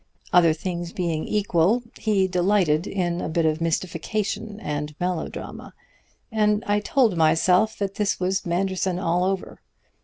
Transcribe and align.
Other 0.33 0.51
things 0.53 0.93
being 0.93 1.27
equal, 1.27 1.83
he 1.99 2.27
delighted 2.27 2.87
in 2.87 3.21
a 3.21 3.29
bit 3.29 3.45
of 3.45 3.61
mystification 3.61 4.59
and 4.59 4.95
melodrama, 4.99 5.75
and 6.31 6.63
I 6.65 6.79
told 6.79 7.15
myself 7.15 7.77
that 7.77 7.93
this 7.93 8.19
was 8.19 8.43
Manderson 8.43 8.97
all 8.97 9.23
over. 9.23 9.61